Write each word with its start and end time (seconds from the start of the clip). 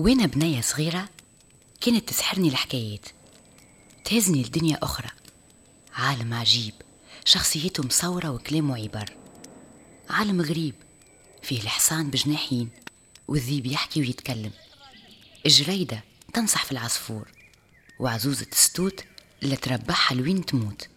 وين 0.00 0.26
بنية 0.26 0.60
صغيرة 0.60 1.08
كانت 1.80 2.08
تسحرني 2.08 2.48
الحكايات 2.48 3.06
تهزني 4.04 4.42
لدنيا 4.42 4.78
أخرى. 4.82 5.08
عالم 5.94 6.34
عجيب 6.34 6.74
شخصيته 7.24 7.82
مصورة 7.82 8.30
وكلامه 8.30 8.76
عبر 8.82 9.16
عالم 10.10 10.40
غريب 10.40 10.74
فيه 11.42 11.60
الحصان 11.60 12.10
بجناحين 12.10 12.68
والذيب 13.28 13.66
يحكي 13.66 14.00
ويتكلم. 14.00 14.50
الجرادة 15.46 16.04
تنصح 16.34 16.64
في 16.64 16.72
العصفور 16.72 17.28
وعزوزة 17.98 18.46
الستوت 18.52 19.04
اللي 19.42 19.56
تربحها 19.56 20.16
لوين 20.16 20.46
تموت. 20.46 20.88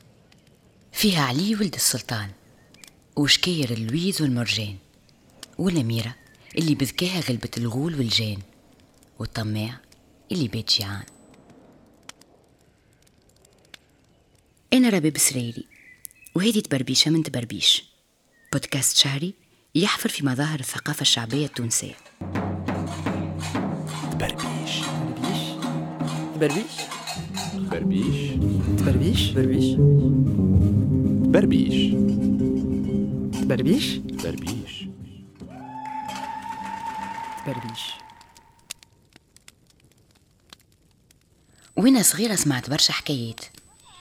فيها 0.92 1.24
علي 1.24 1.56
ولد 1.56 1.76
السلطان 1.76 2.32
وشكاير 3.16 3.72
اللويز 3.72 4.22
والمرجان. 4.22 4.78
والأميرة 5.58 6.16
اللي 6.58 6.76
بذكاها 6.76 7.20
غلبت 7.20 7.58
الغول 7.58 7.96
والجان. 7.96 8.40
والطماع 9.20 9.80
اللي 10.32 10.48
بيت 10.48 10.70
جيعان. 10.70 11.04
أنا 14.74 14.90
رباب 14.90 15.18
سريري 15.18 15.68
وهذه 16.36 16.60
تبربيشة 16.60 17.12
من 17.12 17.24
تبربيش. 17.24 17.84
بودكاست 18.54 18.98
شهري 18.98 19.34
يحفر 19.76 20.10
في 20.10 20.26
مظاهر 20.26 20.60
الثقافة 20.60 21.02
الشعبية 21.02 21.46
التونسية. 21.46 21.96
تبربيش. 24.12 24.80
بربيش 26.40 28.32
بربيش 28.80 29.32
تبربيش؟ 29.32 29.76
بربيش 31.32 31.94
بربيش 33.46 33.98
تبربيش. 33.98 33.98
بربيش 34.24 34.88
تبربيش. 37.46 38.03
وأنا 41.84 42.04
صغيرة 42.04 42.36
سمعت 42.36 42.70
برشا 42.70 42.94
حكايات. 42.94 43.40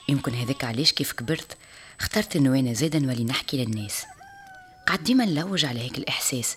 يمكن 0.08 0.34
هذاك 0.34 0.64
علاش 0.64 0.92
كيف 0.92 1.12
كبرت 1.12 1.56
اخترت 2.00 2.36
انه 2.36 2.58
أنا 2.58 2.72
زادا 2.72 2.98
نولي 2.98 3.24
نحكي 3.24 3.64
للناس. 3.64 4.04
قعد 4.86 5.02
ديما 5.04 5.24
نلوج 5.24 5.64
على 5.64 5.80
هيك 5.80 5.98
الإحساس. 5.98 6.56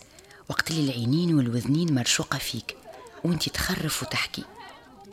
وقت 0.49 0.71
اللي 0.71 0.91
العينين 0.91 1.35
والوذنين 1.35 1.95
مرشوقة 1.95 2.37
فيك 2.37 2.77
وانت 3.23 3.49
تخرف 3.49 4.03
وتحكي. 4.03 4.43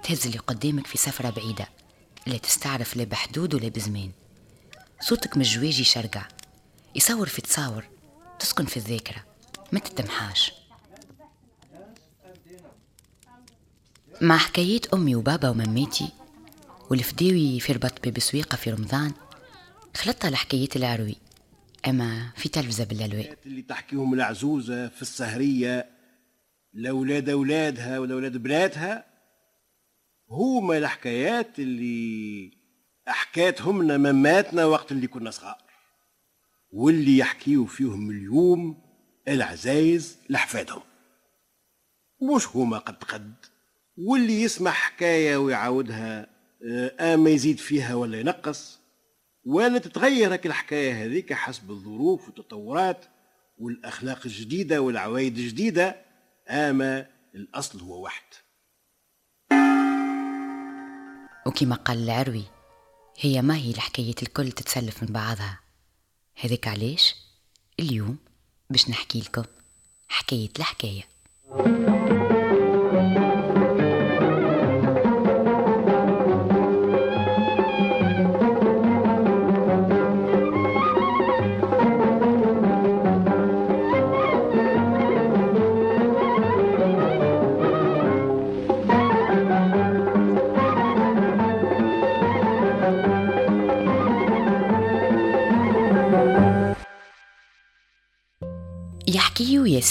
تهز 0.03 0.27
اللي 0.27 0.39
قدامك 0.39 0.87
في 0.87 0.99
سفرة 0.99 1.31
بعيدة. 1.31 1.69
لا 2.27 2.39
تستعرف 2.39 2.97
لا 2.97 3.05
بحدود 3.05 3.55
ولا 3.55 3.69
بزمان. 3.69 4.11
صوتك 5.01 5.37
من 5.37 5.43
الجواجي 5.43 5.85
شرقع 5.85 6.25
يصور 6.95 7.29
في 7.29 7.43
تصاور. 7.43 7.85
تسكن 8.39 8.67
في 8.67 8.77
الذاكرة. 8.77 9.25
ما 9.73 9.81
تتمحاش. 9.81 10.53
مع 14.23 14.37
حكايات 14.39 14.95
أمي 14.95 15.15
وبابا 15.15 15.49
ومماتي 15.49 16.09
والفداوي 16.91 17.61
في 17.61 17.73
ربط 17.73 18.05
باب 18.05 18.19
سويقة 18.19 18.57
في 18.57 18.71
رمضان 18.71 19.13
خلطها 19.97 20.31
لحكايات 20.31 20.77
العروي. 20.77 21.17
أما 21.89 22.33
في 22.37 22.49
تلفزة 22.49 22.85
بالألواء. 22.85 23.39
اللي 23.47 23.63
تحكيهم 23.63 24.15
العزوزة 24.15 24.89
في 24.89 25.03
السهرية 25.03 25.91
لأولاد 26.73 27.29
أولادها 27.29 27.99
ولأولاد 27.99 28.37
بناتها 28.37 29.05
هما 30.31 30.79
الحكايات 30.79 31.59
اللي 31.59 32.51
حكاتهم 33.07 33.83
لنا 33.83 34.13
مماتنا 34.13 34.65
وقت 34.65 34.93
اللي 34.93 35.07
كنا 35.07 35.31
صغار. 35.31 35.63
واللي 36.71 37.19
يحكيوا 37.19 37.67
فيهم 37.67 38.11
اليوم 38.11 38.83
العزايز 39.29 40.19
لحفادهم. 40.31 40.83
مش 42.23 42.49
هما 42.57 42.79
قد 42.79 43.05
قد. 43.05 43.35
واللي 43.97 44.43
يسمع 44.43 44.71
حكاية 44.71 45.37
ويعاودها 45.37 46.27
آه 47.01 47.17
ما 47.17 47.31
يزيد 47.31 47.59
فيها 47.59 47.95
ولا 47.95 48.21
ينقص. 48.21 48.81
ولا 49.45 49.79
تتغير 49.79 50.35
الحكاية 50.35 51.05
هذيك 51.05 51.33
حسب 51.33 51.71
الظروف 51.71 52.27
والتطورات 52.27 53.05
والأخلاق 53.59 54.21
الجديدة 54.25 54.81
والعوايد 54.81 55.39
الجديدة 55.39 55.97
أما 56.49 57.07
الأصل 57.35 57.81
هو 57.81 58.03
واحد. 58.03 58.23
وكما 61.47 61.77
قال 61.77 62.05
العروي 62.05 62.45
هي 63.19 63.43
ما 63.43 63.57
هي 63.57 63.71
الحكايات 63.71 64.23
الكل 64.23 64.53
تتسلف 64.53 65.03
من 65.03 65.09
بعضها. 65.13 65.61
هذاك 66.41 66.69
علاش؟ 66.69 67.17
اليوم 67.81 68.19
باش 68.71 68.91
نحكي 68.91 69.21
لكم 69.21 69.45
حكاية 70.09 70.51
الحكاية. 70.59 71.03
يحكيو 71.51 71.87
يا 71.87 71.92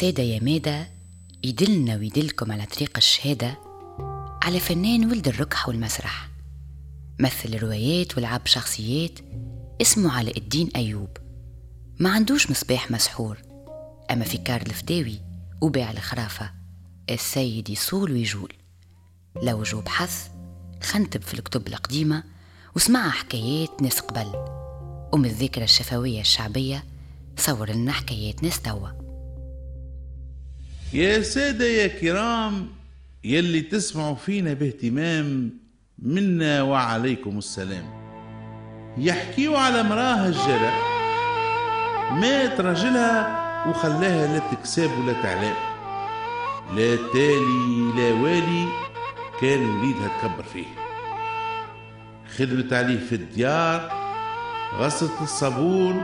سادة 0.02 0.24
يا 0.24 0.44
مادة 0.44 0.88
يدلنا 1.44 1.96
ويدلكم 1.96 2.52
على 2.52 2.66
طريق 2.66 2.98
الشهادة 2.98 3.58
على 4.44 4.60
فنان 4.60 5.12
ولد 5.12 5.28
الركح 5.28 5.68
والمسرح. 5.68 6.30
مثل 7.20 7.60
روايات 7.60 8.18
ولعب 8.18 8.42
شخصيات 8.46 9.20
اسمه 9.82 10.18
علاء 10.18 10.38
الدين 10.38 10.70
أيوب. 10.76 11.10
ما 12.00 12.10
عندوش 12.10 12.52
مصباح 12.52 12.92
مسحور 12.92 13.38
أما 14.12 14.26
في 14.26 14.38
كار 14.38 14.62
الفداوي 14.62 15.20
وباع 15.62 15.92
الخرافة 15.92 16.52
السيد 17.10 17.70
يصول 17.70 18.12
ويجول. 18.12 18.54
لو 19.44 19.64
جو 19.64 19.82
بحث 19.82 20.28
خنتب 20.84 21.22
في 21.22 21.34
الكتب 21.34 21.68
القديمة 21.68 22.24
وسمع 22.76 23.10
حكايات 23.10 23.82
ناس 23.82 24.00
قبل. 24.00 24.32
ومن 25.14 25.26
الذاكرة 25.26 25.64
الشفوية 25.64 26.22
الشعبية 26.22 26.84
صور 27.38 27.72
لنا 27.72 27.92
حكايات 27.92 28.44
ناس 28.44 28.62
توا. 28.62 29.01
يا 30.94 31.22
سادة 31.22 31.66
يا 31.66 31.88
كرام 31.88 32.68
يلي 33.24 33.62
تسمعوا 33.62 34.16
فينا 34.16 34.54
باهتمام 34.54 35.50
منا 36.00 36.62
وعليكم 36.62 37.38
السلام. 37.38 37.84
يحكيوا 38.98 39.58
على 39.58 39.84
مراه 39.84 40.28
الجرى 40.28 40.72
مات 42.12 42.62
رجلها 42.62 43.42
وخلاها 43.70 44.28
لا 44.34 44.40
تكسب 44.52 44.92
ولا 45.00 45.14
تعلام. 45.14 45.56
لا 46.76 46.96
تالي 46.96 47.92
لا 47.96 48.22
والي 48.22 48.68
كان 49.42 49.66
وليدها 49.66 50.08
تكبر 50.22 50.44
فيه. 50.44 50.66
خدمت 52.38 52.74
عليه 52.74 53.00
في 53.00 53.16
الديار 53.16 53.92
غسلت 54.80 55.22
الصابون 55.22 56.02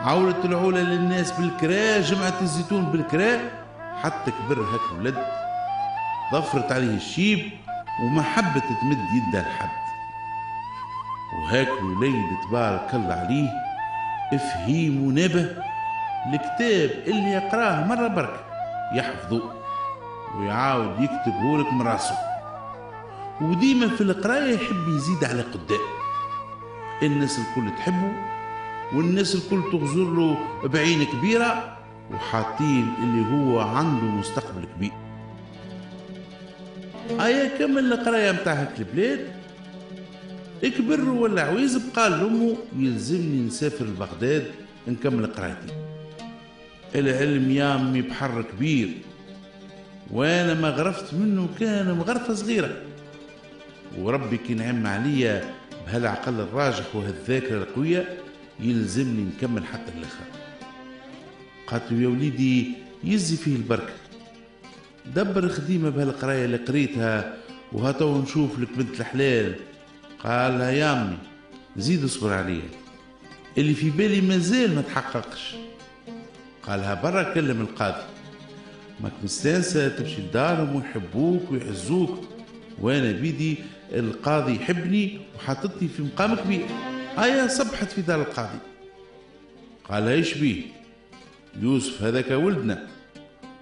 عولت 0.00 0.44
العولة 0.44 0.80
للناس 0.82 1.32
بالكرا 1.32 2.00
جمعت 2.00 2.42
الزيتون 2.42 2.84
بالكرا. 2.84 3.63
حتى 4.02 4.30
كبر 4.30 4.60
هاك 4.60 4.98
ولد 4.98 5.26
ضفرت 6.32 6.72
عليه 6.72 6.96
الشيب 6.96 7.50
وما 8.02 8.22
حبت 8.22 8.62
تمد 8.80 8.98
يدها 9.14 9.42
لحد 9.42 9.84
وهاك 11.38 11.68
الوليد 11.68 12.24
تبارك 12.48 12.94
الله 12.94 13.14
عليه 13.14 13.50
افهيم 14.32 15.06
ونبه 15.06 15.56
الكتاب 16.26 16.90
اللي 17.06 17.30
يقراه 17.30 17.84
مرة 17.84 18.08
برك 18.08 18.40
يحفظه 18.94 19.42
ويعاود 20.38 21.00
يكتبه 21.00 21.58
لك 21.58 21.72
من 21.72 21.82
راسه. 21.82 22.16
وديما 23.40 23.88
في 23.88 24.00
القراية 24.00 24.54
يحب 24.54 24.88
يزيد 24.88 25.24
على 25.24 25.42
قدام. 25.42 25.80
الناس 27.02 27.38
الكل 27.38 27.70
تحبه 27.78 28.12
والناس 28.92 29.34
الكل 29.34 29.62
تغزر 29.72 30.04
له 30.04 30.36
بعين 30.64 31.04
كبيرة 31.04 31.76
وحاطين 32.10 32.88
اللي 33.02 33.32
هو 33.32 33.60
عنده 33.60 34.04
مستقبل 34.04 34.64
كبير. 34.76 34.92
آية 37.10 37.58
كمل 37.58 37.92
القراية 37.92 38.32
متاع 38.32 38.52
هاك 38.52 38.78
البلاد. 38.78 39.44
كبر 40.62 41.08
ولا 41.08 41.42
عويز 41.42 41.76
بقى 41.76 42.10
لأمه 42.10 42.56
يلزمني 42.76 43.46
نسافر 43.46 43.84
لبغداد 43.84 44.46
نكمل 44.88 45.26
قرايتي. 45.26 45.74
العلم 46.94 47.50
يا 47.50 47.74
أمي 47.74 48.02
بحر 48.02 48.42
كبير 48.42 48.88
وأنا 50.10 50.54
ما 50.54 50.68
غرفت 50.68 51.14
منه 51.14 51.48
كان 51.60 51.98
مغرفة 51.98 52.34
صغيرة. 52.34 52.76
وربي 53.98 54.36
كي 54.36 54.54
نعم 54.54 54.86
عليا 54.86 55.44
بهالعقل 55.86 56.40
الراجح 56.40 56.96
وهالذاكرة 56.96 57.56
القوية 57.56 58.08
يلزمني 58.60 59.24
نكمل 59.24 59.66
حتى 59.66 59.92
الآخر. 59.98 60.43
قالت 61.66 61.92
له 61.92 62.02
يا 62.02 62.08
وليدي 62.08 62.72
يزي 63.04 63.36
فيه 63.36 63.56
البركة 63.56 63.92
دبر 65.06 65.48
خديمة 65.48 65.90
بهالقراية 65.90 66.44
اللي 66.44 66.56
قريتها 66.56 67.36
وهاتو 67.72 68.22
نشوف 68.22 68.58
لك 68.58 68.68
بنت 68.76 69.00
الحلال. 69.00 69.54
قالها 70.18 70.70
يا 70.70 71.02
أمي 71.02 71.16
زيد 71.76 72.04
اصبر 72.04 72.32
عليا. 72.32 72.68
اللي 73.58 73.74
في 73.74 73.90
بالي 73.90 74.20
مازال 74.20 74.74
ما 74.74 74.82
تحققش. 74.82 75.54
قالها 76.62 76.94
برا 76.94 77.34
كلم 77.34 77.60
القاضي. 77.60 78.04
ماك 79.00 79.12
مستانسة 79.24 79.88
تمشي 79.88 80.22
لدارهم 80.22 80.76
ويحبوك 80.76 81.50
ويعزوك. 81.50 82.24
وأنا 82.80 83.12
بيدي 83.12 83.56
القاضي 83.92 84.54
يحبني 84.54 85.20
وحاططني 85.36 85.88
في 85.88 86.02
مقام 86.02 86.34
كبير 86.34 86.66
آية 87.18 87.46
صبحت 87.46 87.92
في 87.92 88.02
دار 88.02 88.20
القاضي. 88.20 88.58
قال 89.88 90.08
إيش 90.08 90.34
بيه؟ 90.34 90.62
يوسف 91.62 92.02
هذاك 92.02 92.30
ولدنا. 92.30 92.86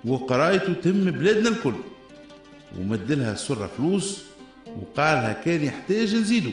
وقرايته 0.04 0.72
تهم 0.72 1.10
بلادنا 1.10 1.48
الكل. 1.48 1.74
ومدلها 2.78 3.32
السرة 3.32 3.70
فلوس 3.76 4.22
وقالها 4.66 5.32
كان 5.32 5.64
يحتاج 5.64 6.14
نزيدو. 6.14 6.50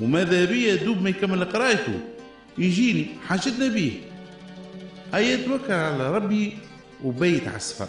وماذا 0.00 0.44
بيا 0.44 0.74
دوب 0.74 1.02
ما 1.02 1.10
يكمل 1.10 1.44
قرايته 1.44 2.00
يجيني 2.58 3.06
حاجتنا 3.26 3.68
بيه. 3.68 3.92
هيا 5.14 5.36
توكل 5.36 5.72
على 5.72 6.14
ربي 6.14 6.52
وبيت 7.04 7.48
على 7.48 7.56
السفر. 7.56 7.88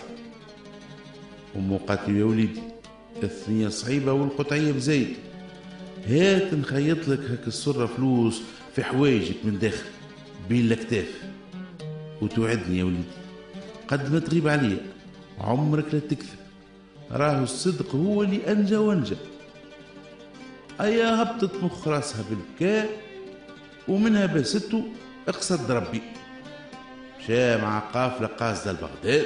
أمه 1.56 1.78
قالت 1.78 2.10
يا 2.10 2.24
وليدي 2.24 2.62
الثنية 3.24 3.68
صعيبة 3.68 4.14
والقطعية 4.14 4.72
بزيت 4.72 5.16
هات 6.08 6.54
نخيط 6.54 7.08
لك 7.08 7.20
هك 7.20 7.48
السرة 7.48 7.86
فلوس 7.86 8.42
في 8.76 8.84
حوايجك 8.84 9.36
من 9.44 9.60
داخل 9.60 9.86
بين 10.50 10.66
الأكتاف. 10.66 11.24
وتوعدني 12.24 12.78
يا 12.78 12.84
وليدي. 12.84 13.04
قد 13.88 14.14
ما 14.14 14.20
تغيب 14.20 14.48
عليا 14.48 14.78
عمرك 15.40 15.94
لا 15.94 16.00
تكذب 16.00 16.40
راهو 17.12 17.44
الصدق 17.44 17.96
هو 17.96 18.24
اللي 18.24 18.52
أنجى 18.52 18.78
وأنجى. 18.78 19.16
أيا 20.82 21.22
هبطت 21.22 21.64
مخ 21.64 21.88
راسها 21.88 22.24
بالبكاء 22.30 22.90
ومنها 23.88 24.26
بسته 24.26 24.84
اقصد 25.28 25.72
ربي. 25.72 26.02
مشى 27.20 27.58
مع 27.58 27.80
قافلة 27.80 28.28
قاصدة 28.28 28.72
لبغداد 28.72 29.26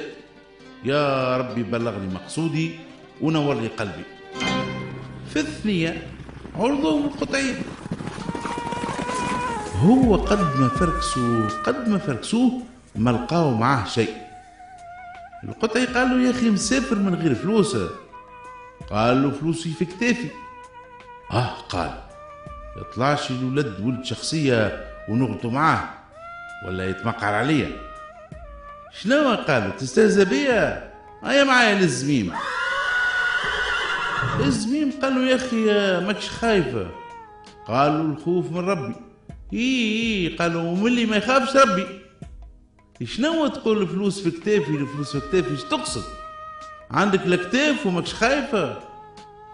يا 0.84 1.36
ربي 1.36 1.62
بلغني 1.62 2.14
مقصودي 2.14 2.78
ونور 3.20 3.60
لي 3.60 3.68
قلبي. 3.68 4.04
في 5.30 5.40
الثنية 5.40 6.06
عرضهم 6.54 7.04
القطعين 7.04 7.56
هو 9.76 10.16
قد 10.16 10.60
ما 10.60 10.68
فركسوه 10.68 11.48
قد 11.48 11.88
ما 11.88 11.98
فركسوه 11.98 12.62
ما 12.98 13.10
لقاو 13.10 13.54
معاه 13.54 13.84
شيء. 13.84 14.14
القطعي 15.44 15.84
قال 15.84 16.08
له 16.08 16.26
يا 16.26 16.30
أخي 16.30 16.50
مسافر 16.50 16.96
من 16.96 17.14
غير 17.14 17.34
فلوس. 17.34 17.76
قال 18.90 19.22
له 19.22 19.30
فلوسي 19.30 19.72
في 19.72 19.84
كتافي. 19.84 20.30
آه 21.32 21.50
قال. 21.68 21.90
يطلعش 22.76 23.30
الولد 23.30 23.80
ولد 23.80 24.04
شخصية 24.04 24.84
ونغلطوا 25.08 25.50
معاه. 25.50 25.88
ولا 26.66 26.88
يتمقعر 26.88 27.34
عليا. 27.34 27.70
شنو 29.00 29.34
قال؟ 29.34 29.76
تستهزأ 29.76 30.24
بيا؟ 30.24 30.92
هيا 31.24 31.44
معايا 31.44 31.74
للزميم 31.74 32.32
الزميم 34.40 34.92
قال 35.02 35.14
له 35.14 35.30
يا 35.30 35.36
أخي 35.36 35.56
ماكش 36.06 36.28
خايفة 36.28 36.90
قال 37.66 37.92
له 37.92 38.00
الخوف 38.00 38.50
من 38.50 38.68
ربي. 38.68 38.94
إي 39.52 39.58
إي 39.58 40.36
قال 40.36 40.54
له 40.54 40.58
ومن 40.58 40.86
اللي 40.86 41.06
ما 41.06 41.16
يخافش 41.16 41.56
ربي. 41.56 41.86
شنو 43.04 43.46
تقول 43.46 43.82
الفلوس 43.82 44.20
في 44.20 44.30
كتافي؟ 44.30 44.70
الفلوس 44.70 45.16
في 45.16 45.28
كتافي 45.28 45.50
إيش 45.50 45.62
تقصد؟ 45.62 46.02
عندك 46.90 47.26
الكتاف 47.26 47.86
وماكش 47.86 48.14
خايفة؟ 48.14 48.68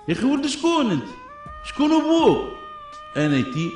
يا 0.09 0.13
أخي 0.15 0.25
ولد 0.25 0.47
شكون 0.47 0.91
أنت؟ 0.91 1.05
شكون 1.65 1.93
أبوك؟ 1.93 2.49
أنا 3.17 3.37
يتيم 3.37 3.73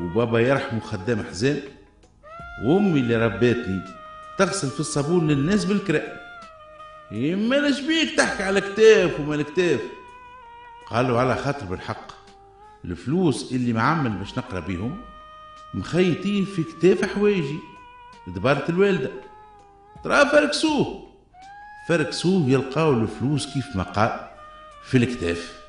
وبابا 0.00 0.40
يرحمه 0.40 0.80
خدام 0.80 1.22
حزان 1.22 1.62
وأمي 2.64 3.00
اللي 3.00 3.26
رباتني 3.26 3.80
تغسل 4.38 4.70
في 4.70 4.80
الصابون 4.80 5.28
للناس 5.28 5.64
بالكراء. 5.64 6.22
يما 7.10 7.54
لاش 7.54 7.80
بيك 7.80 8.16
تحكي 8.16 8.42
على 8.42 8.60
كتاف 8.60 9.20
وما 9.20 9.34
الكتاف 9.34 9.80
قالوا 10.90 11.20
على 11.20 11.36
خاطر 11.36 11.66
بالحق. 11.66 12.12
الفلوس 12.84 13.52
اللي 13.52 13.72
معمل 13.72 14.10
باش 14.10 14.38
نقرأ 14.38 14.60
بيهم 14.60 15.00
مخيطين 15.74 16.44
في 16.44 16.62
كتاف 16.62 17.14
حوايجي. 17.14 17.58
دبارة 18.26 18.64
الوالدة. 18.68 19.10
ترى 20.04 20.26
فركسوه 20.26 21.08
فركسوه 21.88 22.48
يلقاو 22.50 22.92
الفلوس 22.92 23.54
كيف 23.54 23.76
ما 23.76 23.82
قال 23.82 24.28
في 24.84 24.96
الكتاف 24.96 25.62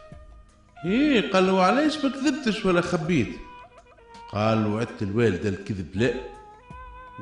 إيه 0.86 1.32
قال 1.32 1.48
له 1.48 1.64
علاش 1.64 2.06
ما 2.06 2.12
كذبتش 2.12 2.66
ولا 2.66 2.82
خبيت. 2.82 3.36
قال 4.32 4.64
له 4.64 4.80
عدت 4.80 5.02
الوالدة 5.02 5.50
الكذب 5.50 5.88
لا. 5.96 6.14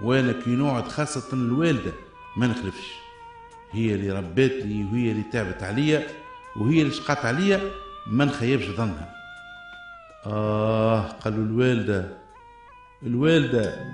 وأنا 0.04 0.32
كي 0.32 0.50
نوعد 0.50 0.88
خاصة 0.88 1.34
الوالدة 1.34 1.92
ما 2.38 2.48
نخلفش. 2.48 2.88
هي 3.72 3.96
اللي 3.96 4.12
رباتني 4.12 4.84
وهي 4.84 5.12
اللي 5.12 5.24
تعبت 5.34 5.64
عليا 5.64 6.08
وهي 6.56 6.82
اللي 6.82 6.94
شقات 6.94 7.26
عليا 7.26 7.62
ما 8.08 8.26
نخيبش 8.26 8.66
ظنها. 8.66 9.16
آه 10.26 11.02
قالوا 11.02 11.46
الوالدة 11.46 12.18
الوالدة 13.04 13.92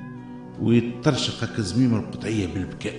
ويترشق 0.61 1.43
هكا 1.43 1.61
زميم 1.61 1.95
القطعية 1.95 2.53
بالبكاء. 2.53 2.95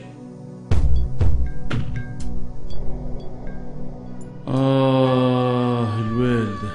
آه 4.49 5.99
الوالدة. 5.99 6.71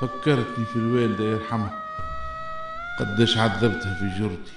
فكرتني 0.00 0.64
في 0.64 0.76
الوالدة 0.76 1.24
يرحمها. 1.24 1.74
قداش 3.00 3.38
عذبتها 3.38 3.94
في 3.94 4.18
جرتي. 4.18 4.52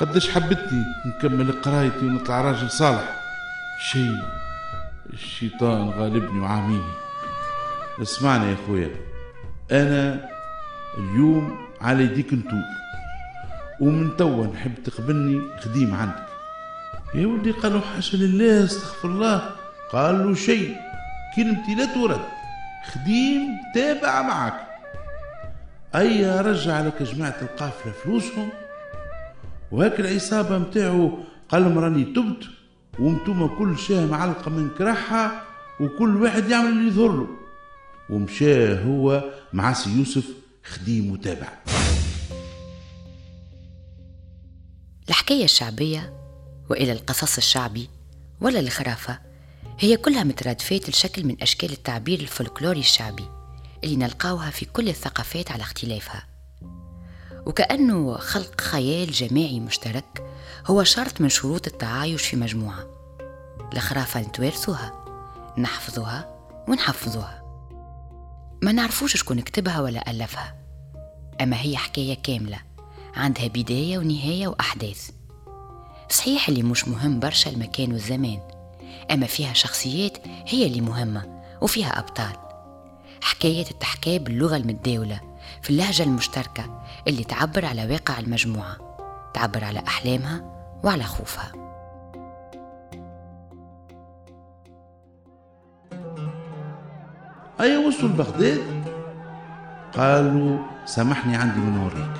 قداش 0.00 0.30
حبتني 0.30 0.84
نكمل 1.06 1.52
قرايتي 1.52 2.06
ونطلع 2.06 2.40
راجل 2.40 2.70
صالح. 2.70 3.16
شيء 3.92 4.22
الشيطان 5.12 5.88
غالبني 5.88 6.40
وعاميني. 6.40 6.92
اسمعني 8.02 8.50
يا 8.50 8.56
خويا. 8.66 8.90
أنا 9.72 10.28
اليوم 10.98 11.58
على 11.80 12.04
يديك 12.04 12.34
نتوب 12.34 12.64
ومن 13.80 14.16
توا 14.16 14.46
نحب 14.46 14.74
تقبلني 14.84 15.40
خديم 15.60 15.94
عندك. 15.94 16.26
يا 17.14 17.26
ولدي 17.26 17.50
قالوا 17.50 17.80
حاشا 17.80 18.16
لله 18.16 18.64
استغفر 18.64 19.08
الله. 19.08 19.50
قال 19.92 20.26
له 20.26 20.34
شيء. 20.34 20.76
كلمتي 21.36 21.74
لا 21.74 21.94
تورد. 21.94 22.20
خديم 22.92 23.40
تابع 23.74 24.22
معك. 24.22 24.66
أي 25.94 26.40
رجع 26.40 26.80
لك 26.80 27.02
جماعة 27.02 27.36
القافلة 27.42 27.92
فلوسهم. 27.92 28.48
وهاك 29.72 30.00
العصابة 30.00 30.58
متاعه 30.58 31.18
قال 31.48 31.76
راني 31.76 32.04
تبت 32.04 32.44
وأنتم 32.98 33.46
كل 33.46 33.78
شاه 33.78 34.06
معلقة 34.06 34.50
من 34.50 34.70
كرحها 34.78 35.42
وكل 35.80 36.22
واحد 36.22 36.50
يعمل 36.50 36.68
اللي 36.68 36.88
يظهر 36.88 37.12
له 37.12 37.28
هو 38.86 39.24
مع 39.52 39.72
سي 39.72 39.98
يوسف 39.98 40.24
خديم 40.64 41.12
متابع 41.12 41.48
الحكاية 45.08 45.44
الشعبية 45.44 46.12
وإلى 46.70 46.92
القصص 46.92 47.36
الشعبي 47.36 47.90
ولا 48.40 48.60
الخرافة 48.60 49.18
هي 49.78 49.96
كلها 49.96 50.24
مترادفات 50.24 50.88
لشكل 50.88 51.26
من 51.26 51.42
أشكال 51.42 51.72
التعبير 51.72 52.20
الفولكلوري 52.20 52.80
الشعبي 52.80 53.28
اللي 53.84 53.96
نلقاوها 53.96 54.50
في 54.50 54.64
كل 54.64 54.88
الثقافات 54.88 55.50
على 55.50 55.62
اختلافها. 55.62 56.26
وكأنه 57.46 58.16
خلق 58.16 58.60
خيال 58.60 59.10
جماعي 59.10 59.60
مشترك 59.60 60.26
هو 60.66 60.84
شرط 60.84 61.20
من 61.20 61.28
شروط 61.28 61.66
التعايش 61.66 62.22
في 62.22 62.36
مجموعة. 62.36 62.86
الخرافة 63.72 64.20
نتوارثوها 64.20 65.04
نحفظوها 65.58 66.34
ونحفظوها. 66.68 67.44
ما 68.62 68.72
نعرفوش 68.72 69.16
شكون 69.16 69.40
كتبها 69.40 69.80
ولا 69.80 70.10
ألفها. 70.10 70.56
أما 71.40 71.60
هي 71.60 71.76
حكاية 71.76 72.14
كاملة. 72.22 72.73
عندها 73.16 73.48
بداية 73.48 73.98
ونهاية 73.98 74.48
وأحداث. 74.48 75.10
صحيح 76.08 76.48
اللي 76.48 76.62
مش 76.62 76.88
مهم 76.88 77.20
برشا 77.20 77.50
المكان 77.50 77.92
والزمان 77.92 78.38
أما 79.10 79.26
فيها 79.26 79.52
شخصيات 79.52 80.18
هي 80.46 80.66
اللي 80.66 80.80
مهمة 80.80 81.42
وفيها 81.60 81.98
أبطال. 81.98 82.36
حكاية 83.22 83.64
تحكى 83.64 84.18
باللغة 84.18 84.56
المتداولة 84.56 85.20
في 85.62 85.70
اللهجة 85.70 86.02
المشتركة 86.02 86.82
اللي 87.08 87.24
تعبر 87.24 87.64
على 87.64 87.86
واقع 87.90 88.18
المجموعة 88.18 88.76
تعبر 89.34 89.64
على 89.64 89.82
أحلامها 89.88 90.44
وعلى 90.84 91.04
خوفها. 91.04 91.52
أي 97.60 97.76
وصلوا 97.76 98.08
لبغداد 98.10 98.84
قالوا 99.96 100.58
سامحني 100.84 101.36
عندي 101.36 101.60
من 101.60 101.76
نوريك 101.76 102.10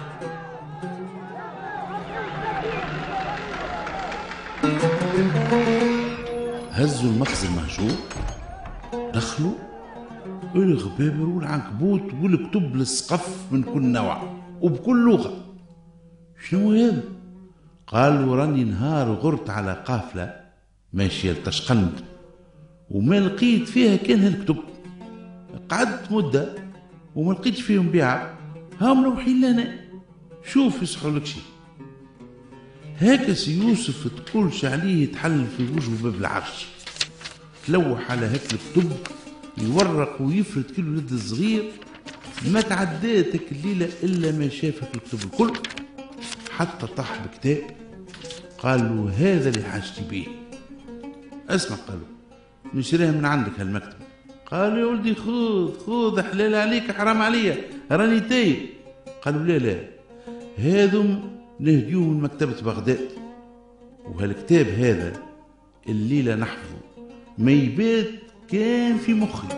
هزوا 6.71 7.11
المخزن 7.11 7.52
مهجور 7.56 7.97
دخلوا 9.14 9.52
الغبابر 10.54 11.28
والعنكبوت 11.28 12.14
والكتب 12.23 12.76
للسقف 12.76 13.52
من 13.52 13.62
كل 13.62 13.83
نوع 13.83 14.23
وبكل 14.61 15.04
لغة. 15.04 15.33
شنو 16.49 16.73
هذا؟ 16.73 17.02
قالوا 17.87 18.37
راني 18.37 18.64
نهار 18.64 19.12
غرت 19.12 19.50
على 19.50 19.83
قافلة 19.87 20.40
ماشية 20.92 21.33
لتشقند 21.33 21.92
وما 22.90 23.21
لقيت 23.21 23.68
فيها 23.68 23.97
كان 23.97 24.21
هالكتب. 24.21 24.56
قعدت 25.68 26.12
مدة 26.12 26.49
وما 27.14 27.33
لقيتش 27.33 27.61
فيهم 27.61 27.88
بيعة 27.88 28.35
هم 28.80 29.02
مروحين 29.02 29.40
لنا 29.40 29.75
شوف 30.44 30.83
يصحوا 30.83 31.11
لك 31.11 31.26
شي. 31.26 31.54
هاكا 32.99 33.35
سي 33.35 33.59
يوسف 33.59 34.09
تقولش 34.27 34.65
عليه 34.65 35.03
يتحل 35.03 35.47
في 35.57 35.63
وجهه 35.63 36.03
باب 36.03 36.15
العرش. 36.15 36.67
تلوح 37.67 38.11
على 38.11 38.27
هاك 38.27 38.41
الكتب 38.53 38.93
يورق 39.59 40.23
ويفرد 40.23 40.65
كل 40.77 40.89
ولد 40.89 41.15
صغير 41.15 41.65
ما 42.53 42.61
تعداتك 42.61 43.53
الليلة 43.53 43.89
إلا 44.03 44.33
ما 44.33 44.49
شافك 44.49 44.89
الكتب 44.95 45.19
الكل. 45.25 45.53
حتى 46.51 46.87
طاح 46.87 47.21
بكتاب 47.27 47.63
قال 48.59 48.81
له 48.81 49.13
هذا 49.19 49.49
اللي 49.49 49.65
حاجتي 49.65 50.03
به 50.11 50.27
اسمع 51.49 51.77
قالوا 51.77 52.07
نشريها 52.75 53.13
من 53.13 53.25
عندك 53.25 53.61
هالمكتب. 53.61 53.97
قال 54.47 54.79
يا 54.79 54.85
ولدي 54.85 55.15
خذ 55.15 55.79
خذ 55.87 56.23
حلال 56.23 56.55
عليك 56.55 56.93
حرام 56.93 57.23
عليا. 57.23 57.57
راني 57.91 58.21
تايب. 58.21 58.57
قالوا 59.23 59.43
لا 59.43 59.59
لا. 59.59 59.89
هذم 60.59 61.35
نهديوه 61.61 62.03
من 62.03 62.21
مكتبة 62.23 62.63
بغداد. 62.63 63.09
وهالكتاب 64.05 64.67
هذا 64.67 65.13
الليلة 65.89 66.35
نحفظه 66.35 66.81
ما 67.39 67.53
يبات 67.53 68.09
كان 68.49 68.97
في 68.97 69.15
مخي. 69.15 69.49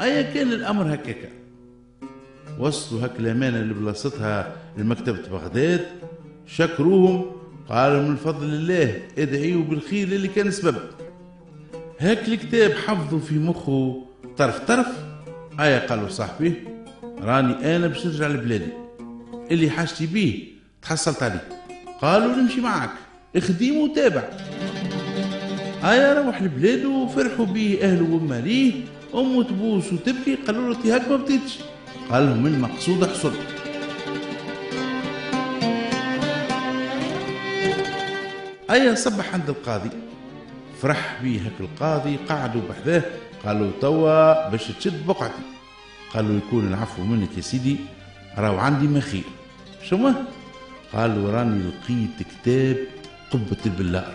أيا 0.00 0.22
كان 0.22 0.52
الأمر 0.52 0.94
هكاكا. 0.94 1.28
وصلوا 2.58 3.06
اللي 3.54 3.74
بلاصتها 3.74 4.56
لمكتبة 4.78 5.28
بغداد 5.28 5.86
شكروهم 6.46 7.24
قالوا 7.68 8.02
من 8.02 8.16
فضل 8.16 8.46
الله 8.46 9.02
ادعيوا 9.18 9.62
بالخير 9.62 10.08
اللي 10.08 10.28
كان 10.28 10.50
سبب 10.50 10.82
هاك 12.04 12.28
الكتاب 12.28 12.72
حفظوا 12.72 13.18
في 13.18 13.38
مخه 13.38 14.02
طرف 14.38 14.58
طرف. 14.58 14.86
آية 15.60 15.78
قالوا 15.78 16.08
صاحبي 16.08 16.54
راني 17.20 17.76
أنا 17.76 17.86
باش 17.86 18.06
نرجع 18.06 18.26
لبلادي. 18.26 18.72
اللي 19.50 19.70
حاجتي 19.70 20.06
بيه 20.06 20.44
تحصلت 20.82 21.22
عليه. 21.22 21.48
قالوا 22.02 22.36
نمشي 22.36 22.60
معك 22.60 22.90
اخديم 23.36 23.76
وتابع. 23.76 24.22
آية 25.84 26.22
روح 26.26 26.42
لبلاده 26.42 26.88
وفرحوا 26.88 27.46
بيه 27.46 27.84
أهله 27.84 28.14
وماليه 28.14 28.72
أمه 29.14 29.42
تبوس 29.42 29.92
وتبكي 29.92 30.34
قالوا 30.34 30.74
له 30.74 30.94
هاك 30.94 31.08
ما 31.08 31.16
بديتش. 31.16 31.58
قال 32.10 32.26
لهم 32.26 32.46
المقصود 32.46 33.04
حصل. 33.04 33.32
أيا 38.70 38.94
صبح 38.94 39.34
عند 39.34 39.48
القاضي. 39.48 39.90
فرح 40.84 41.22
بيه 41.22 41.40
هاك 41.40 41.60
القاضي 41.60 42.16
قعدوا 42.16 42.62
بحذاه 42.68 43.02
قالوا 43.44 43.70
توا 43.80 44.48
باش 44.48 44.64
تشد 44.64 45.06
بقعتي. 45.06 45.44
قالوا 46.14 46.36
يكون 46.36 46.68
العفو 46.68 47.02
منك 47.02 47.36
يا 47.36 47.40
سيدي 47.40 47.76
راهو 48.38 48.58
عندي 48.58 48.86
ما 48.86 49.00
خير 49.00 49.24
شو 49.82 50.12
قالوا 50.92 51.30
راني 51.30 51.62
لقيت 51.68 52.28
كتاب 52.30 52.76
قبة 53.30 53.56
البلار. 53.66 54.14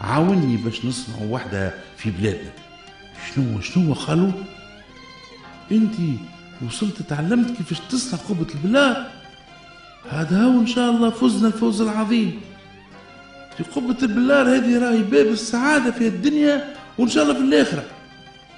عاوني 0.00 0.56
باش 0.56 0.84
نصنع 0.84 1.16
وحدة 1.30 1.74
في 1.96 2.10
بلادنا. 2.10 2.52
شنو 3.34 3.60
شنو 3.60 3.94
قالوا 3.94 4.32
انت 5.72 5.94
وصلت 6.66 7.02
تعلمت 7.02 7.56
كيفاش 7.56 7.80
تصنع 7.80 8.18
قبة 8.28 8.46
البلار؟ 8.54 9.06
هذا 10.10 10.44
هو 10.44 10.60
إن 10.60 10.66
شاء 10.66 10.90
الله 10.90 11.10
فزنا 11.10 11.48
الفوز 11.48 11.82
العظيم. 11.82 12.40
في 13.56 13.62
قبة 13.62 13.96
البلار 14.02 14.56
هذه 14.56 14.78
راهي 14.78 15.02
باب 15.02 15.26
السعادة 15.26 15.90
في 15.90 16.08
الدنيا 16.08 16.74
وإن 16.98 17.08
شاء 17.08 17.22
الله 17.22 17.34
في 17.34 17.40
الآخرة. 17.40 17.84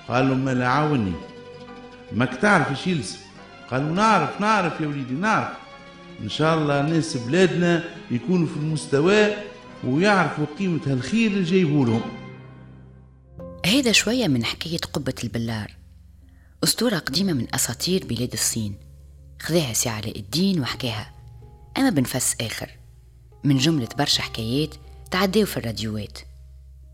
قالوا 0.08 0.36
ما 0.36 0.54
لا 0.54 0.68
عاوني. 0.68 1.12
ماك 2.12 2.34
تعرف 2.34 2.70
إيش 2.70 2.86
يلزم؟ 2.86 3.18
قالوا 3.70 3.90
نعرف 3.90 4.40
نعرف 4.40 4.80
يا 4.80 4.86
وليدي 4.86 5.14
نعرف. 5.14 5.56
إن 6.20 6.28
شاء 6.28 6.58
الله 6.58 6.82
ناس 6.82 7.16
بلادنا 7.16 7.84
يكونوا 8.10 8.46
في 8.46 8.56
المستوى 8.56 9.32
ويعرفوا 9.84 10.46
قيمة 10.58 10.80
هالخير 10.86 11.30
اللي 11.30 11.42
جايبوا 11.42 11.86
لهم. 11.86 12.02
هذا 13.66 13.92
شوية 13.92 14.28
من 14.28 14.44
حكاية 14.44 14.78
قبة 14.92 15.14
البلار 15.24 15.72
أسطورة 16.64 16.98
قديمة 16.98 17.32
من 17.32 17.54
أساطير 17.54 18.04
بلاد 18.06 18.32
الصين. 18.32 18.74
خذاها 19.42 19.72
سي 19.72 19.88
علاء 19.88 20.18
الدين 20.18 20.60
وحكاها. 20.60 21.12
أما 21.78 21.90
بنفس 21.90 22.36
آخر. 22.40 22.70
من 23.44 23.56
جملة 23.56 23.88
برشا 23.98 24.22
حكايات 24.22 24.74
تعداو 25.11 25.46
في 25.46 25.56
الراديوات. 25.56 26.18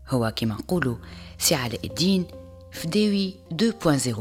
هو 0.09 0.33
كما 0.35 0.55
نقولوا 0.55 0.95
سي 1.37 1.55
علاء 1.55 1.85
الدين 1.85 2.25
فداوي 2.71 3.35
2.0 3.51 4.19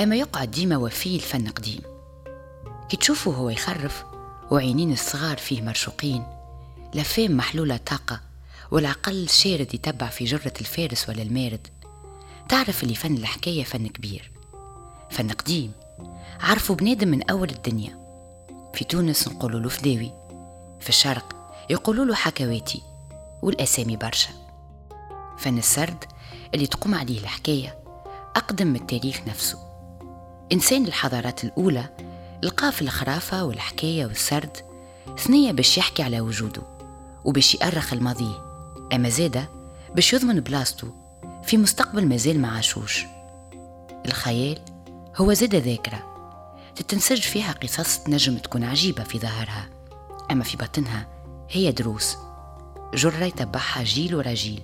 أما 0.00 0.16
يقعد 0.16 0.50
ديما 0.50 0.76
وفي 0.76 1.16
الفن 1.16 1.48
قديم. 1.48 1.80
كي 2.88 2.96
تشوفوا 2.96 3.34
هو 3.34 3.50
يخرف 3.50 4.04
وعينين 4.50 4.92
الصغار 4.92 5.36
فيه 5.36 5.62
مرشوقين 5.62 6.24
لفام 6.94 7.36
محلولة 7.36 7.76
طاقة 7.76 8.20
والعقل 8.70 9.28
شارد 9.28 9.74
يتبع 9.74 10.06
في 10.06 10.24
جرة 10.24 10.52
الفارس 10.60 11.08
ولا 11.08 11.22
المارد. 11.22 11.66
تعرف 12.48 12.82
اللي 12.82 12.94
فن 12.94 13.16
الحكاية 13.16 13.64
فن 13.64 13.86
كبير. 13.86 14.30
فن 15.10 15.30
قديم. 15.30 15.72
عرفوا 16.40 16.76
بنادم 16.76 17.08
من 17.08 17.30
أول 17.30 17.50
الدنيا. 17.50 18.02
في 18.74 18.84
تونس 18.84 19.28
نقولوا 19.28 19.60
له 19.60 19.68
فداوي 19.68 20.12
في 20.80 20.88
الشرق 20.88 21.36
يقولوا 21.70 22.04
له 22.04 22.14
حكواتي. 22.14 22.82
والأسامي 23.42 23.96
برشا. 23.96 24.30
فن 25.38 25.58
السرد 25.58 26.04
اللي 26.54 26.66
تقوم 26.66 26.94
عليه 26.94 27.18
الحكاية 27.20 27.78
أقدم 28.36 28.66
من 28.66 28.76
التاريخ 28.76 29.20
نفسه. 29.28 29.58
إنسان 30.52 30.84
الحضارات 30.86 31.44
الأولى 31.44 31.88
لقى 32.42 32.72
في 32.72 32.82
الخرافة 32.82 33.44
والحكاية 33.44 34.06
والسرد 34.06 34.56
ثنية 35.18 35.52
باش 35.52 35.78
يحكي 35.78 36.02
على 36.02 36.20
وجوده 36.20 36.62
وباش 37.24 37.54
يأرخ 37.54 37.92
الماضي. 37.92 38.34
أما 38.92 39.08
زادة 39.08 39.48
باش 39.94 40.12
يضمن 40.12 40.40
بلاصته 40.40 40.94
في 41.42 41.56
مستقبل 41.56 42.06
مازال 42.06 42.40
ما 42.40 42.48
عاشوش. 42.48 43.04
الخيال 44.06 44.58
هو 45.16 45.32
زادة 45.32 45.58
ذاكرة 45.58 46.12
تتنسج 46.76 47.20
فيها 47.20 47.52
قصص 47.52 47.98
تنجم 47.98 48.38
تكون 48.38 48.64
عجيبة 48.64 49.04
في 49.04 49.18
ظاهرها 49.18 49.68
أما 50.30 50.44
في 50.44 50.56
باطنها 50.56 51.06
هي 51.50 51.72
دروس. 51.72 52.16
جرة 52.94 53.24
يتبعها 53.24 53.82
جيل 53.82 54.14
ورا 54.14 54.34
جيل 54.34 54.62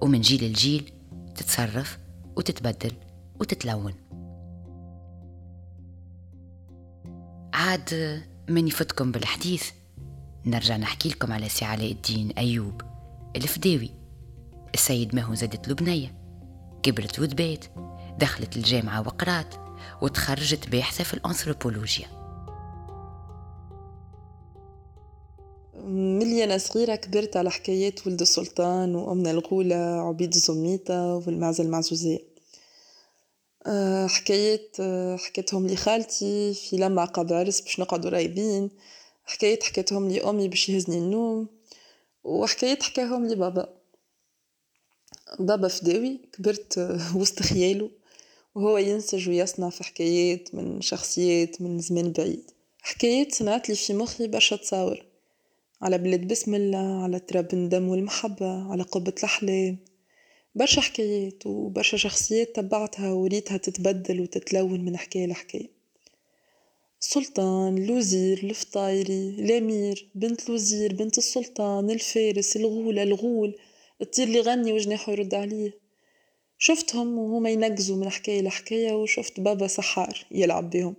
ومن 0.00 0.20
جيل 0.20 0.44
لجيل 0.44 0.92
تتصرف 1.34 1.98
وتتبدل 2.36 2.92
وتتلون. 3.40 3.94
عاد 7.54 8.22
من 8.48 8.68
يفتكم 8.68 9.12
بالحديث 9.12 9.70
نرجع 10.46 10.76
نحكي 10.76 11.08
لكم 11.08 11.32
على 11.32 11.48
سي 11.48 11.64
علاء 11.64 11.92
الدين 11.92 12.30
أيوب 12.30 12.82
الفداوي. 13.36 13.90
السيد 14.74 15.14
ماهو 15.14 15.34
زادت 15.34 15.68
له 15.68 15.74
بنية 15.74 16.14
كبرت 16.82 17.18
وتبات 17.18 17.64
دخلت 18.18 18.56
الجامعة 18.56 19.00
وقرات 19.00 19.54
وتخرجت 20.02 20.68
باحثة 20.68 21.04
في 21.04 21.14
الأنثروبولوجيا 21.14 22.23
ملي 25.88 26.44
أنا 26.44 26.58
صغيرة 26.58 26.94
كبرت 26.94 27.36
على 27.36 27.50
حكايات 27.50 28.06
ولد 28.06 28.20
السلطان 28.20 28.94
وأمنا 28.94 29.30
الغولة 29.30 29.76
عبيد 29.76 30.34
الزميطة 30.34 31.22
والمعزة 31.26 31.64
المعزوزية 31.64 32.18
أه، 33.66 34.06
حكايات 34.06 34.76
أه، 34.80 35.16
حكيتهم 35.16 35.66
لي 35.66 35.76
خالتي 35.76 36.54
في 36.54 36.76
لما 36.76 37.02
عقب 37.02 37.32
عرس 37.32 37.60
باش 37.60 37.80
نقعدوا 37.80 38.10
رايبين. 38.10 38.70
حكايات 39.24 39.62
حكيتهم 39.62 40.08
لي 40.08 40.20
أمي 40.30 40.48
باش 40.48 40.68
يهزني 40.68 40.98
النوم. 40.98 41.48
وحكايات 42.24 42.82
حكاهم 42.82 43.26
لي 43.26 43.34
بابا. 43.34 43.68
بابا 45.38 45.68
فداوي 45.68 46.20
كبرت 46.32 46.78
أه، 46.78 47.16
وسط 47.16 47.42
خياله. 47.42 47.90
وهو 48.54 48.78
ينسج 48.78 49.28
ويصنع 49.28 49.70
في 49.70 49.84
حكايات 49.84 50.54
من 50.54 50.80
شخصيات 50.80 51.60
من 51.60 51.78
زمان 51.78 52.12
بعيد. 52.12 52.50
حكايات 52.82 53.34
صنعت 53.34 53.68
لي 53.68 53.74
في 53.74 53.94
مخي 53.94 54.26
برشا 54.26 54.56
تصاور 54.56 55.13
على 55.84 55.98
بلاد 55.98 56.28
بسم 56.28 56.54
الله 56.54 57.02
على 57.02 57.18
تراب 57.18 57.48
الندم 57.52 57.88
والمحبة 57.88 58.72
على 58.72 58.82
قبة 58.82 59.12
الأحلام. 59.18 59.76
برشا 60.54 60.80
حكايات 60.80 61.46
وبرشا 61.46 61.96
شخصيات 61.96 62.56
تبعتها 62.56 63.12
وريتها 63.12 63.56
تتبدل 63.56 64.20
وتتلون 64.20 64.84
من 64.84 64.96
حكاية 64.96 65.26
لحكاية. 65.26 65.70
السلطان 67.00 67.78
الوزير 67.78 68.38
الفطايري 68.42 69.28
الأمير 69.28 70.08
بنت 70.14 70.48
الوزير 70.48 70.94
بنت 70.94 71.18
السلطان 71.18 71.90
الفارس 71.90 72.56
الغولة 72.56 73.02
الغول 73.02 73.54
الطير 74.02 74.26
اللي 74.26 74.40
غني 74.40 74.72
وجناحه 74.72 75.12
يرد 75.12 75.34
عليه. 75.34 75.78
شفتهم 76.58 77.18
وهما 77.18 77.50
ينقزوا 77.50 77.96
من 77.96 78.10
حكاية 78.10 78.42
لحكاية 78.42 78.92
وشفت 78.92 79.40
بابا 79.40 79.66
سحار 79.66 80.26
يلعب 80.30 80.70
بهم. 80.70 80.96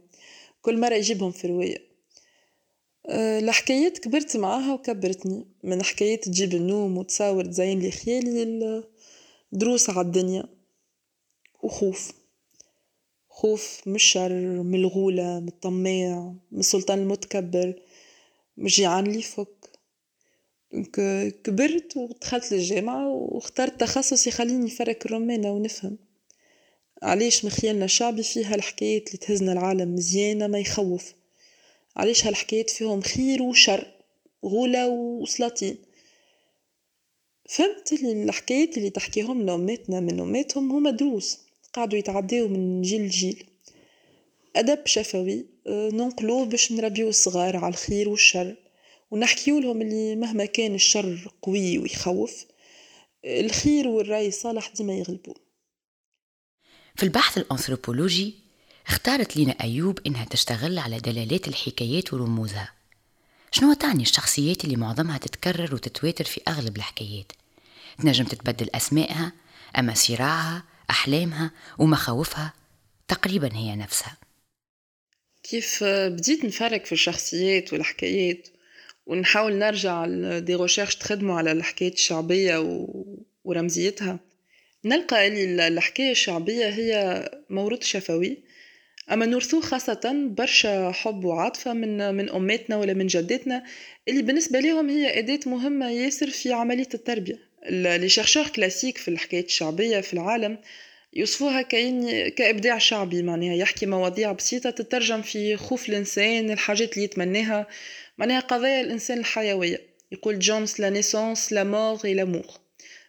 كل 0.62 0.80
مرة 0.80 0.96
يجيبهم 0.96 1.32
في 1.32 1.48
رواية. 1.48 1.95
الحكايات 3.10 3.98
كبرت 3.98 4.38
معاها 4.38 4.74
وكبرتني. 4.74 5.46
من 5.64 5.84
حكايات 5.84 6.26
تجيب 6.26 6.54
النوم 6.54 6.98
وتصاور 6.98 7.46
تزين 7.46 7.80
لي 7.80 7.92
خيالي 7.92 8.84
دروس 9.52 9.90
على 9.90 10.02
الدنيا. 10.02 10.44
وخوف. 11.64 12.12
خوف 13.30 13.82
من 13.86 13.96
الشر 13.96 14.34
من 14.64 14.76
الغولة 14.76 15.40
من 15.40 15.48
الطماع 15.48 16.34
من 16.52 16.60
السلطان 16.60 17.00
المتكبر. 17.00 17.82
من 18.58 18.66
الجيعان 18.66 19.06
اللي 19.06 19.20
يفك 19.20 19.48
كبرت 21.44 21.98
ودخلت 21.98 22.52
للجامعة 22.52 23.10
واخترت 23.10 23.80
تخصص 23.80 24.28
يخليني 24.28 24.70
فرك 24.70 25.06
الرمانة 25.06 25.52
ونفهم. 25.52 25.98
علاش 27.04 27.46
مخيلنا 27.46 27.86
الشعبي 27.86 28.24
فيها 28.24 28.56
الحكايات 28.56 29.08
اللي 29.08 29.18
تهزنا 29.18 29.52
العالم 29.52 29.96
مزيانة 29.96 30.48
ما 30.48 30.60
يخوف؟ 30.60 31.14
علاش 31.96 32.26
هالحكايات 32.26 32.70
فيهم 32.70 33.02
خير 33.02 33.42
وشر 33.42 33.88
غولة 34.46 34.88
وسلاطين. 34.88 35.78
فهمت 37.50 37.94
اللي 37.94 38.24
الحكايات 38.24 38.78
اللي 38.78 38.90
تحكيهم 38.90 39.42
لنا 39.42 39.56
أماتنا 39.56 40.00
من 40.00 40.20
أماتهم 40.20 40.72
هما 40.72 40.92
دروس 40.92 41.40
قعدوا 41.74 42.00
يتعداو 42.00 42.48
من 42.48 42.82
جيل 42.82 43.02
لجيل. 43.02 43.46
أدب 44.56 44.86
شفوي 44.86 45.46
آه، 45.68 45.90
ننقلوه 45.90 46.46
باش 46.46 46.72
نربيو 46.72 47.10
الصغار 47.10 47.58
على 47.58 47.74
الخير 47.74 48.10
والشر 48.10 48.56
ونحكيو 49.12 49.60
لهم 49.60 49.82
اللي 49.82 50.16
مهما 50.16 50.46
كان 50.46 50.76
الشر 50.76 51.32
قوي 51.42 51.78
ويخوف 51.78 52.46
الخير 53.26 53.88
والرأي 53.88 54.32
صالح 54.32 54.72
ديما 54.78 54.94
يغلبوا 54.94 55.34
في 56.96 57.04
البحث 57.04 57.38
الأنثروبولوجي 57.38 58.45
اختارت 58.88 59.38
لينا 59.38 59.56
أيوب 59.62 60.00
إنها 60.08 60.26
تشتغل 60.26 60.80
على 60.80 61.00
دلالات 61.00 61.48
الحكايات 61.48 62.14
ورموزها. 62.14 62.72
شنو 63.52 63.74
تعني 63.74 64.04
الشخصيات 64.04 64.66
اللي 64.66 64.76
معظمها 64.76 65.18
تتكرر 65.18 65.76
وتتواتر 65.76 66.26
في 66.26 66.42
أغلب 66.48 66.78
الحكايات؟ 66.78 67.32
تنجم 68.02 68.26
تتبدل 68.26 68.70
أسمائها 68.76 69.32
أما 69.78 69.94
صراعها 69.94 70.64
أحلامها 70.90 71.52
ومخاوفها 71.78 72.54
تقريبا 73.08 73.56
هي 73.56 73.76
نفسها. 73.76 74.18
كيف 75.44 75.84
بديت 75.84 76.46
نفرق 76.46 76.86
في 76.86 76.92
الشخصيات 76.92 77.74
والحكايات؟ 77.74 78.48
ونحاول 79.06 79.54
نرجع 79.54 80.06
دي 80.40 80.56
ريشيرش 80.56 80.96
تخدموا 80.96 81.38
على 81.38 81.52
الحكايات 81.52 81.94
الشعبية 81.94 82.58
و... 82.58 83.04
ورمزيتها. 83.44 84.20
نلقى 84.86 85.28
اللي 85.28 85.68
الحكاية 85.68 86.12
الشعبية 86.12 86.66
هي 86.66 87.30
موروث 87.50 87.84
شفوي. 87.84 88.38
أما 89.12 89.26
نورثوه 89.26 89.62
خاصة 89.62 90.28
برشا 90.38 90.92
حب 90.92 91.26
وعاطفة 91.26 91.74
من 91.74 92.16
من 92.16 92.30
أماتنا 92.30 92.78
ولا 92.78 92.94
من 92.94 93.08
جداتنا 93.08 93.64
اللي 94.08 94.22
بالنسبة 94.22 94.60
لهم 94.60 94.90
هي 94.90 95.20
أداة 95.20 95.40
مهمة 95.46 95.90
ياسر 95.92 96.30
في 96.30 96.54
عملية 96.54 96.88
التربية. 96.94 97.40
les 97.70 98.10
chercheurs 98.10 98.48
classiques 98.48 98.98
في 98.98 99.08
الحكايات 99.08 99.46
الشعبية 99.46 100.02
في 100.02 100.14
العالم 100.14 100.58
يوصفوها 101.14 101.62
كأن 101.62 102.30
كإبداع 102.30 102.78
شعبي 102.78 103.24
معناها 103.24 103.56
يحكي 103.56 103.86
مواضيع 103.86 104.32
بسيطة 104.32 104.70
تترجم 104.70 105.22
في 105.22 105.58
خوف 105.58 105.90
الإنسان 105.90 106.52
الحاجات 106.52 106.94
اللي 106.94 107.04
يتمناها 107.04 107.68
معناها 108.18 108.40
قضايا 108.40 108.82
الإنسان 108.82 109.18
الحيوية. 109.18 109.82
يقول 110.12 110.40
جونز 110.40 110.82
la 110.82 110.90
naissance, 110.90 111.54
la 111.54 111.64
mort 111.64 112.00
et 112.06 112.14
l'amour 112.14 112.48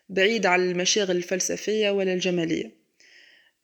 بعيد 0.09 0.47
عن 0.47 0.61
المشاغل 0.71 1.17
الفلسفية 1.17 1.91
ولا 1.91 2.13
الجمالية. 2.13 2.86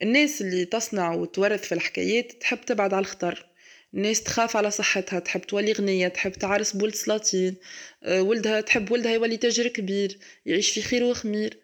الناس 0.02 0.42
اللي 0.42 0.64
تصنع 0.64 1.14
وتورث 1.14 1.62
في 1.68 1.72
الحكايات 1.72 2.32
تحب 2.32 2.60
تبعد 2.60 2.94
على 2.94 3.00
الخطر. 3.00 3.46
الناس 3.94 4.22
تخاف 4.22 4.56
على 4.56 4.70
صحتها 4.70 5.18
تحب 5.18 5.40
تولي 5.40 5.72
غنية 5.72 6.08
تحب 6.08 6.32
تعرس 6.32 6.76
بولد 6.76 6.94
سلاطين. 6.94 7.56
آه، 8.02 8.22
ولدها 8.22 8.60
تحب 8.60 8.90
ولدها 8.90 9.12
يولي 9.12 9.36
تاجر 9.36 9.68
كبير 9.68 10.18
يعيش 10.46 10.70
في 10.70 10.82
خير 10.82 11.04
وخمير. 11.04 11.58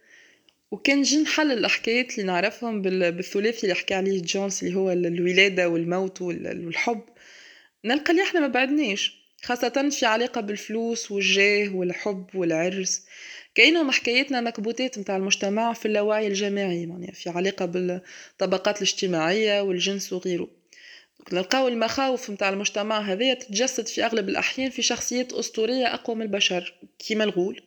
وكان 0.71 1.03
جينا 1.03 1.23
نحللوا 1.23 1.53
الحكايات 1.53 2.13
اللي 2.13 2.23
نعرفهم 2.23 2.83
بالثلاثي 2.83 3.63
اللي 3.63 3.75
حكى 3.75 3.95
عليه 3.95 4.23
جونز 4.23 4.65
اللي 4.65 4.77
هو 4.77 4.93
الولادة 4.93 5.69
والموت 5.69 6.23
والحب. 6.23 7.03
نلقى 7.85 8.11
اللي 8.11 8.23
إحنا 8.23 8.41
ما 8.41 8.49
بعدناش 8.49 9.19
خاصة 9.43 9.89
في 9.91 10.07
علاقة 10.07 10.41
بالفلوس 10.41 11.11
والجاه 11.11 11.75
والحب 11.75 12.27
والعرس. 12.35 13.07
كأنهم 13.59 13.91
حكايتنا 13.91 14.41
مكبوتات 14.41 14.99
متاع 14.99 15.17
المجتمع 15.17 15.73
في 15.73 15.87
اللاوعي 15.87 16.27
الجماعي 16.27 16.83
يعني 16.83 17.13
في 17.13 17.31
علاقة 17.31 17.65
بالطبقات 17.65 18.77
الاجتماعية 18.77 19.61
والجنس 19.61 20.13
وغيره. 20.13 20.49
نلقاو 21.33 21.69
المخاوف 21.69 22.31
متاع 22.31 22.49
المجتمع 22.49 23.01
هذايا 23.01 23.35
تتجسد 23.35 23.87
في 23.87 24.05
أغلب 24.05 24.29
الأحيان 24.29 24.71
في 24.71 24.83
شخصيات 24.83 25.33
أسطورية 25.33 25.95
أقوى 25.95 26.17
من 26.17 26.23
البشر 26.23 26.75
كيما 26.99 27.25
الغول 27.25 27.63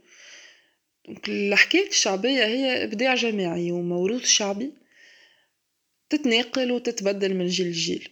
الحكاية 1.27 1.89
الشعبية 1.89 2.45
هي 2.45 2.83
إبداع 2.83 3.15
جماعي 3.15 3.71
وموروث 3.71 4.25
شعبي 4.25 4.73
تتناقل 6.09 6.71
وتتبدل 6.71 7.33
من 7.33 7.47
جيل 7.47 7.67
لجيل. 7.67 8.09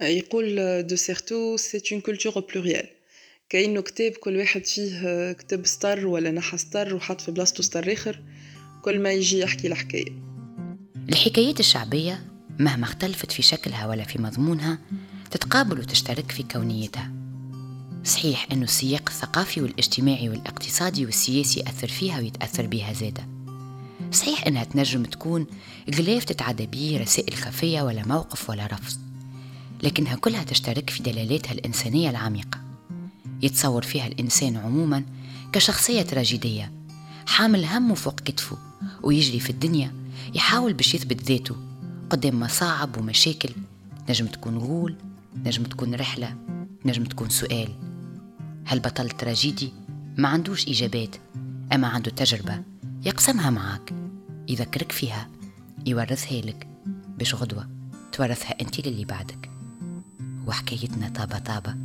يقول 0.00 0.56
دو 0.86 0.96
سيرتو 0.96 1.56
c'est 1.56 1.82
une 1.92 2.00
culture 2.00 2.40
plurielle 2.40 2.97
كأنه 3.50 3.80
كتاب 3.80 4.12
كل 4.12 4.36
واحد 4.36 4.66
فيه 4.66 5.32
كتاب 5.32 5.66
سطر 5.66 6.06
ولا 6.06 6.30
نحى 6.30 6.58
سطر 6.58 6.94
وحط 6.94 7.20
في 7.20 7.30
بلاصتو 7.30 7.62
سطر 7.62 7.92
آخر 7.92 8.20
كل 8.82 9.00
ما 9.00 9.12
يجي 9.12 9.38
يحكي 9.38 9.66
الحكاية. 9.66 10.12
الحكايات 11.08 11.60
الشعبية 11.60 12.26
مهما 12.58 12.84
اختلفت 12.84 13.32
في 13.32 13.42
شكلها 13.42 13.86
ولا 13.86 14.04
في 14.04 14.22
مضمونها 14.22 14.78
تتقابل 15.30 15.80
وتشترك 15.80 16.30
في 16.32 16.42
كونيتها. 16.42 17.12
صحيح 18.04 18.46
أنه 18.52 18.64
السياق 18.64 19.08
الثقافي 19.08 19.60
والاجتماعي 19.60 20.28
والاقتصادي 20.28 21.04
والسياسي 21.04 21.60
يأثر 21.60 21.88
فيها 21.88 22.18
ويتأثر 22.18 22.66
بها 22.66 22.92
زادة. 22.92 23.28
صحيح 24.12 24.46
أنها 24.46 24.64
تنجم 24.64 25.04
تكون 25.04 25.46
غلاف 25.94 26.24
تتعدى 26.24 26.66
به 26.66 26.98
رسائل 27.02 27.34
خفية 27.34 27.82
ولا 27.82 28.06
موقف 28.06 28.50
ولا 28.50 28.66
رفض 28.66 28.98
لكنها 29.82 30.16
كلها 30.16 30.44
تشترك 30.44 30.90
في 30.90 31.02
دلالاتها 31.02 31.52
الإنسانية 31.52 32.10
العميقة. 32.10 32.67
يتصور 33.42 33.82
فيها 33.82 34.06
الإنسان 34.06 34.56
عموما 34.56 35.04
كشخصية 35.52 36.02
تراجيدية. 36.02 36.72
حامل 37.26 37.64
همه 37.64 37.94
فوق 37.94 38.14
كتفه 38.20 38.56
ويجري 39.02 39.40
في 39.40 39.50
الدنيا 39.50 39.92
يحاول 40.34 40.72
باش 40.72 40.94
يثبت 40.94 41.22
ذاته 41.22 41.56
قدام 42.10 42.40
مصاعب 42.40 42.98
ومشاكل. 42.98 43.50
نجم 44.08 44.26
تكون 44.26 44.58
غول 44.58 44.96
نجم 45.44 45.62
تكون 45.62 45.94
رحلة 45.94 46.36
نجم 46.84 47.04
تكون 47.04 47.28
سؤال. 47.28 47.68
هالبطل 48.66 49.04
التراجيدي 49.04 49.72
ما 50.16 50.28
عندوش 50.28 50.68
إجابات 50.68 51.16
أما 51.72 51.88
عنده 51.88 52.10
تجربة 52.10 52.62
يقسمها 53.04 53.50
معاك 53.50 53.94
يذكرك 54.48 54.92
فيها 54.92 55.28
يورثها 55.86 56.40
لك 56.40 56.68
باش 57.18 57.34
غدوة 57.34 57.68
تورثها 58.12 58.60
أنت 58.60 58.86
للي 58.86 59.04
بعدك. 59.04 59.50
وحكايتنا 60.46 61.08
طابة 61.08 61.38
طابة 61.38 61.76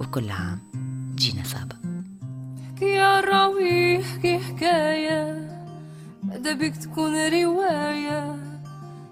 وكل 0.00 0.30
عام. 0.30 0.85
جينا 1.16 1.42
صابة 1.44 1.76
حكي 2.68 2.98
راوي 3.00 4.04
حكي 4.04 4.38
حكاية 4.38 5.48
ماذا 6.22 6.52
بك 6.52 6.76
تكون 6.76 7.14
رواية؟ 7.14 8.36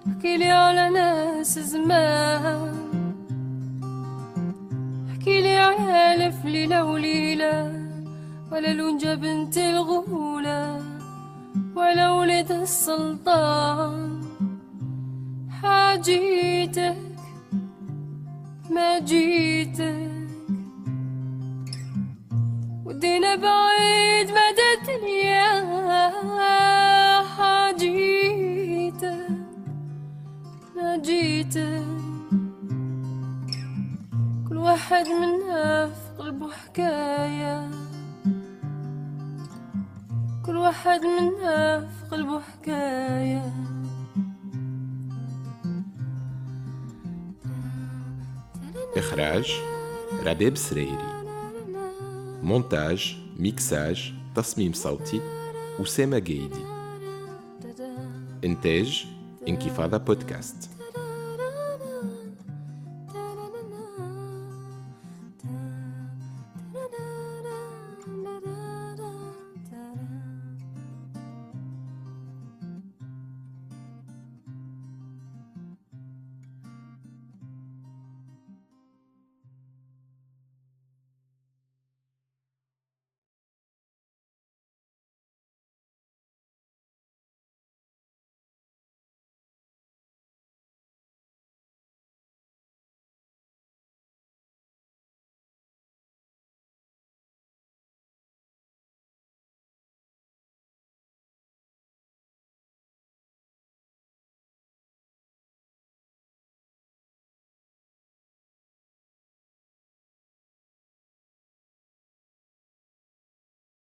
حكي 0.07 0.37
لي 0.37 0.51
على 0.51 0.89
ناس 0.89 1.59
زمان. 1.59 2.75
حكي 5.13 5.41
لي 5.41 5.57
على 5.57 6.33
ليلة 6.45 6.83
وليلة 6.83 7.87
ولا 8.51 8.73
لونجة 8.73 9.15
بنت 9.15 9.57
الغولة 9.57 10.81
ولا 11.75 12.11
ولد 12.11 12.51
السلطان. 12.51 14.21
حاجيتك 15.61 16.97
ما 18.69 18.99
جيتك. 18.99 20.14
ودينا 22.95 23.35
بعيد 23.35 24.31
مدى 24.31 24.67
الدنيا 24.79 25.45
حاجيتك 27.23 29.27
ما 30.75 30.97
جيتك 30.97 31.83
كل 34.49 34.57
واحد 34.57 35.07
منا 35.07 35.87
في 35.87 36.09
قلبه 36.19 36.51
حكاية. 36.51 37.71
كل 40.45 40.57
واحد 40.57 41.01
منا 41.01 41.79
في 41.79 42.05
قلبه 42.11 42.41
حكاية. 42.41 43.53
إخراج 48.97 49.51
رباب 50.25 50.57
سريري. 50.57 51.14
مونتاج 52.45 53.17
ميكساج 53.39 54.13
تصميم 54.35 54.73
صوتي 54.73 55.21
أسامة 55.81 56.19
جايدي 56.19 56.65
إنتاج 58.45 59.05
انكفاضة 59.47 59.97
بودكاست 59.97 60.69